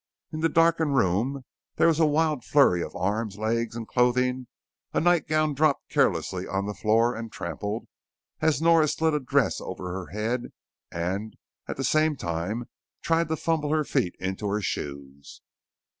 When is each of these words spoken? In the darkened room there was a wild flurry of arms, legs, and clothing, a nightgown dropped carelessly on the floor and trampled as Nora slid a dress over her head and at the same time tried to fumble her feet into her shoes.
In 0.31 0.39
the 0.39 0.49
darkened 0.49 0.95
room 0.95 1.45
there 1.75 1.85
was 1.85 1.99
a 1.99 2.07
wild 2.07 2.43
flurry 2.43 2.81
of 2.81 2.95
arms, 2.95 3.37
legs, 3.37 3.75
and 3.75 3.87
clothing, 3.87 4.47
a 4.95 4.99
nightgown 4.99 5.53
dropped 5.53 5.89
carelessly 5.89 6.47
on 6.47 6.65
the 6.65 6.73
floor 6.73 7.15
and 7.15 7.31
trampled 7.31 7.85
as 8.39 8.59
Nora 8.63 8.87
slid 8.87 9.13
a 9.13 9.19
dress 9.19 9.61
over 9.61 9.93
her 9.93 10.07
head 10.07 10.53
and 10.91 11.35
at 11.67 11.77
the 11.77 11.83
same 11.83 12.15
time 12.15 12.67
tried 13.03 13.27
to 13.27 13.35
fumble 13.37 13.69
her 13.69 13.83
feet 13.83 14.15
into 14.19 14.47
her 14.47 14.59
shoes. 14.63 15.43